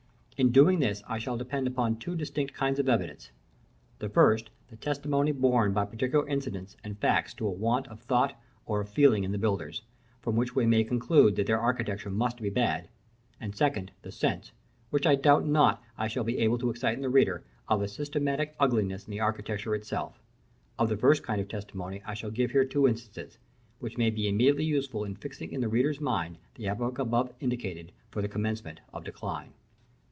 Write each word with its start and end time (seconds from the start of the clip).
In 0.37 0.51
doing 0.51 0.79
this 0.79 1.03
I 1.07 1.19
shall 1.19 1.37
depend 1.37 1.67
upon 1.67 1.97
two 1.99 2.15
distinct 2.15 2.55
kinds 2.55 2.79
of 2.79 2.89
evidence: 2.89 3.29
the 3.99 4.09
first, 4.09 4.49
the 4.69 4.75
testimony 4.75 5.31
borne 5.31 5.71
by 5.71 5.85
particular 5.85 6.27
incidents 6.27 6.75
and 6.83 6.97
facts 6.97 7.35
to 7.35 7.45
a 7.45 7.51
want 7.51 7.87
of 7.89 7.99
thought 7.99 8.35
or 8.65 8.81
of 8.81 8.89
feeling 8.89 9.23
in 9.23 9.31
the 9.33 9.37
builders; 9.37 9.83
from 10.19 10.35
which 10.35 10.55
we 10.55 10.65
may 10.65 10.83
conclude 10.83 11.35
that 11.35 11.45
their 11.45 11.61
architecture 11.61 12.09
must 12.09 12.41
be 12.41 12.49
bad: 12.49 12.89
the 13.39 13.51
second, 13.53 13.91
the 14.01 14.11
sense, 14.11 14.51
which 14.89 15.05
I 15.05 15.13
doubt 15.13 15.45
not 15.45 15.83
I 15.95 16.07
shall 16.07 16.23
be 16.23 16.39
able 16.39 16.57
to 16.57 16.71
excite 16.71 16.95
in 16.95 17.01
the 17.03 17.09
reader, 17.09 17.43
of 17.67 17.83
a 17.83 17.87
systematic 17.87 18.55
ugliness 18.59 19.05
in 19.05 19.11
the 19.11 19.19
architecture 19.19 19.75
itself. 19.75 20.19
Of 20.79 20.89
the 20.89 20.97
first 20.97 21.21
kind 21.21 21.39
of 21.39 21.49
testimony 21.49 22.01
I 22.03 22.15
shall 22.15 22.31
here 22.31 22.47
give 22.47 22.69
two 22.71 22.87
instances, 22.87 23.37
which 23.77 23.99
may 23.99 24.09
be 24.09 24.27
immediately 24.27 24.65
useful 24.65 25.03
in 25.03 25.17
fixing 25.17 25.51
in 25.51 25.61
the 25.61 25.69
readers 25.69 26.01
mind 26.01 26.39
the 26.55 26.67
epoch 26.67 26.97
above 26.97 27.31
indicated 27.39 27.91
for 28.09 28.23
the 28.23 28.27
commencement 28.27 28.79
of 28.91 29.03
decline. 29.03 29.53